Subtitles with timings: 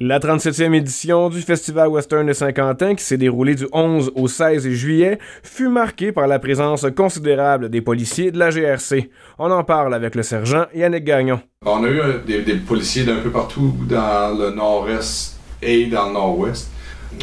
[0.00, 4.68] La 37e édition du Festival Western de Saint-Quentin, qui s'est déroulée du 11 au 16
[4.68, 9.10] juillet, fut marquée par la présence considérable des policiers de la GRC.
[9.40, 11.40] On en parle avec le sergent Yannick Gagnon.
[11.66, 16.12] On a eu euh, des, policiers d'un peu partout dans le nord-est et dans le
[16.12, 16.70] nord-ouest.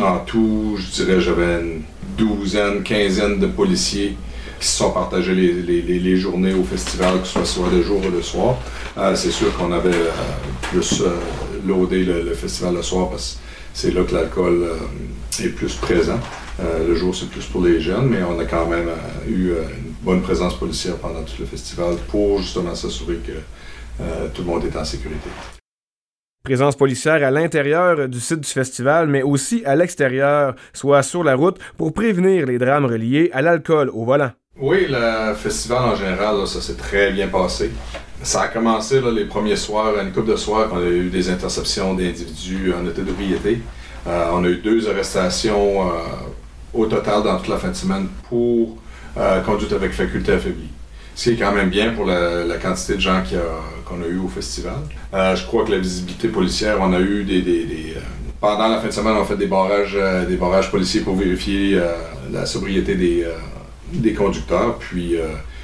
[0.00, 1.82] En tout, je dirais, j'avais une
[2.16, 4.16] douzaine, quinzaine de policiers
[4.62, 8.22] qui se sont partagés les, journées au festival, que ce soit de jour ou de
[8.22, 8.56] soir.
[8.96, 10.10] Euh, c'est sûr qu'on avait euh,
[10.70, 11.02] plus
[11.66, 13.38] loader le, festival le soir parce que
[13.74, 16.18] c'est là que l'alcool euh, est plus présent.
[16.60, 19.48] Euh, le jour, c'est plus pour les jeunes, mais on a quand même euh, eu
[19.50, 23.32] une bonne présence policière pendant tout le festival pour justement s'assurer que
[24.34, 25.28] tout le monde est en sécurité.
[26.42, 31.36] Présence policière à l'intérieur du site du festival, mais aussi à l'extérieur, soit sur la
[31.36, 34.32] route, pour prévenir les drames reliés à l'alcool au volant.
[34.60, 37.70] Oui, le festival en général, ça s'est très bien passé.
[38.22, 41.94] Ça a commencé les premiers soirs, une couple de soirs, on a eu des interceptions
[41.94, 43.62] d'individus en état d'ébriété.
[44.06, 45.94] Euh, on a eu deux arrestations euh,
[46.74, 48.76] au total dans toute la fin de semaine pour
[49.16, 50.70] euh, conduite avec faculté affaiblie.
[51.14, 53.22] Ce qui est quand même bien pour la, quantité de gens
[53.86, 54.76] qu'on a, eu au festival.
[55.12, 57.96] je crois que la visibilité policière, on a eu des.
[58.40, 61.80] pendant la fin de semaine, on a fait des barrages, des barrages policiers pour vérifier
[62.30, 63.26] la sobriété des,
[64.00, 64.78] des conducteurs.
[64.78, 65.16] Puis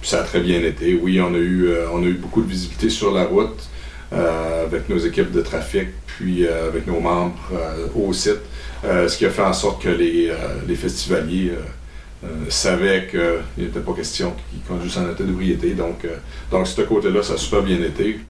[0.00, 0.94] puis ça a très bien été.
[0.94, 3.68] Oui, on a eu, euh, on a eu beaucoup de visibilité sur la route
[4.12, 7.38] euh, avec nos équipes de trafic, puis euh, avec nos membres
[7.94, 8.40] au site,
[8.82, 10.32] ce qui a fait en sorte que les,
[10.66, 11.52] les festivaliers
[12.48, 15.74] savaient qu'il n'était pas question qu'ils conduisent en état d'ébriété.
[15.74, 16.06] Donc,
[16.50, 18.20] donc, ce côté-là, ça a super bien été.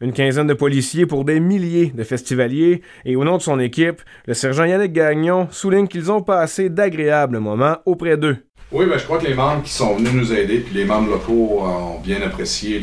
[0.00, 4.00] Une quinzaine de policiers pour des milliers de festivaliers, et au nom de son équipe,
[4.26, 8.36] le sergent Yannick Gagnon souligne qu'ils ont passé d'agréables moments auprès d'eux.
[8.70, 11.10] Oui, ben, je crois que les membres qui sont venus nous aider, puis les membres
[11.10, 12.80] locaux ont bien apprécié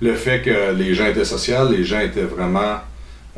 [0.00, 2.76] le, fait que les gens étaient sociaux, les gens étaient vraiment.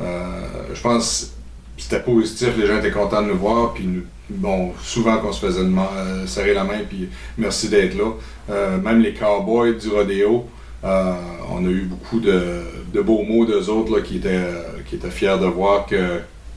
[0.00, 0.40] Euh,
[0.74, 1.34] je pense
[1.82, 3.88] c'était positif, les gens étaient contents de nous voir, puis
[4.30, 8.12] bon, souvent qu'on se faisait euh, serrer la main, puis merci d'être là.
[8.50, 10.46] Euh, même les cowboys du rodéo,
[10.82, 12.62] on a eu beaucoup de,
[13.02, 14.48] beaux mots d'eux autres qui, étaient,
[14.88, 15.98] qui étaient fiers de voir qu'il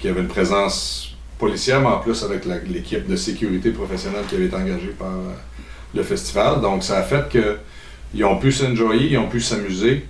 [0.04, 4.46] y avait une présence policière, mais en plus avec l'équipe de sécurité professionnelle qui avait
[4.46, 5.34] été engagée par euh,
[5.94, 6.62] le festival.
[6.62, 10.06] Donc ça a fait qu'ils ont pu s'enjoyer, ils ont pu s'amuser,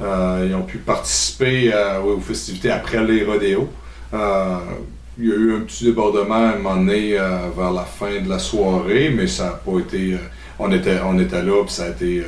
[0.00, 3.68] euh, ils ont pu participer euh, aux festivités après les rodéos.
[5.18, 7.12] il y a eu un petit débordement à un moment donné
[7.56, 10.16] vers la fin de la soirée, mais ça n'a pas été.
[10.58, 12.22] on, était, on était là, puis ça a été.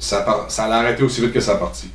[0.00, 1.90] Ça, ça a arrêté aussi vite que ça a parti.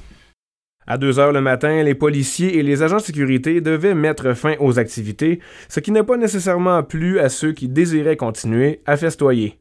[0.87, 4.53] À 2 heures le matin, les policiers et les agents de sécurité devaient mettre fin
[4.59, 9.59] aux activités, ce qui n'a pas nécessairement plu à ceux qui désiraient continuer à festoyer.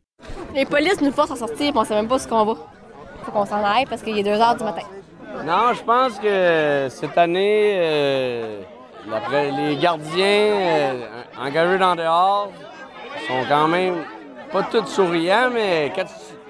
[0.54, 2.54] Les polices nous forcent à sortir, on sait même pas ce qu'on va.
[3.24, 4.86] Faut qu'on s'en aille parce qu'il est 2 heures du matin.
[5.46, 8.60] Non, je pense que cette année, euh,
[9.06, 11.06] les gardiens euh,
[11.38, 12.52] engagés dans dehors
[13.26, 13.94] sont quand même
[14.52, 16.04] pas tous souriants, mais quand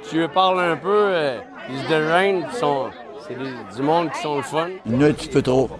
[0.08, 1.38] tu, parles un peu, euh,
[1.70, 2.90] ils se sont
[3.26, 4.68] c'est du monde qui sont le fun.
[4.84, 5.70] Il y en trop.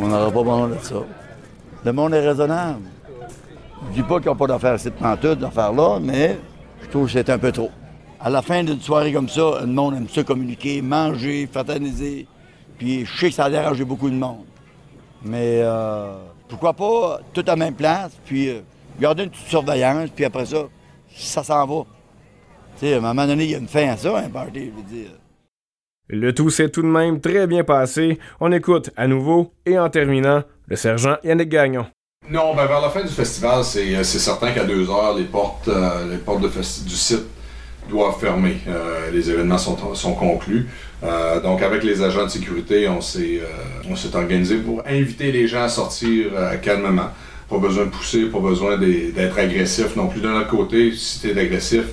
[0.00, 0.96] On n'aura pas besoin de ça.
[1.84, 2.82] Le monde est raisonnable.
[3.88, 6.38] Je dis pas qu'ils n'ont pas d'affaires cette pantoute, d'affaires-là, mais
[6.82, 7.70] je trouve que c'est un peu trop.
[8.20, 12.26] À la fin d'une soirée comme ça, le monde aime ça communiquer, manger, fraterniser.
[12.76, 14.44] Puis je sais que ça a dérangé beaucoup de monde.
[15.22, 16.16] Mais euh,
[16.48, 18.60] pourquoi pas tout à la même place, puis euh,
[19.00, 20.64] garder une petite surveillance, puis après ça,
[21.14, 21.84] ça s'en va.
[22.78, 24.70] Sais, à un moment donné, il y a une fin à ça, un party, je
[24.70, 25.10] veux dire.
[26.06, 28.20] Le tout s'est tout de même très bien passé.
[28.38, 31.86] On écoute à nouveau et en terminant le sergent Yannick Gagnon.
[32.30, 35.66] Non, ben vers la fin du festival, c'est euh, certain qu'à deux heures, les portes,
[35.66, 37.24] euh, les portes du site
[37.90, 38.58] doivent fermer.
[38.68, 40.68] Euh, les événements sont, sont conclus.
[41.42, 43.40] donc avec les agents de sécurité, on s'est
[44.14, 46.26] organisé pour inviter les gens à sortir
[46.62, 47.10] calmement.
[47.48, 50.92] Pas besoin de pousser, pas besoin d'être agressif non plus de notre côté.
[50.94, 51.86] Si tu es agressif,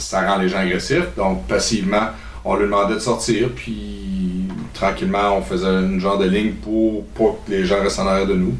[0.00, 1.14] ça rend les gens agressifs.
[1.16, 2.08] Donc passivement,
[2.44, 7.36] on lui demandait de sortir, puis tranquillement, on faisait une genre de ligne pour pas
[7.44, 8.54] que les gens restent en arrière de nous.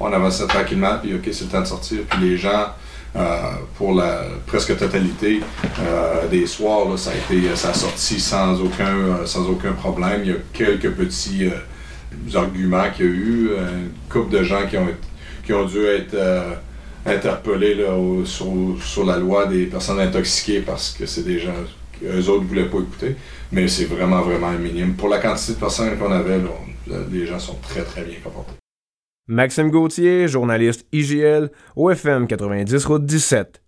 [0.00, 2.00] on avançait tranquillement, puis OK, c'est le temps de sortir.
[2.10, 2.66] Puis les gens,
[3.16, 5.40] euh, pour la presque totalité
[5.80, 10.22] euh, des soirs, ça, a été, ça a sorti sans aucun, euh, sans aucun problème.
[10.24, 11.50] Il y a quelques petits
[12.34, 14.88] arguments qu'il y a eu, une couple de gens qui ont,
[15.44, 16.16] qui ont dû être
[17.04, 21.52] interpellés là, sur, sur la loi des personnes intoxiquées parce que c'est des gens
[22.04, 23.16] eux autres ne voulaient pas écouter.
[23.50, 24.94] Mais c'est vraiment, vraiment un minimum.
[24.94, 26.40] Pour la quantité de personnes qu'on avait,
[27.10, 28.52] les gens sont très, très bien comportés.
[29.28, 33.61] Maxime Gauthier, journaliste IGL, OFM 90 Route 17.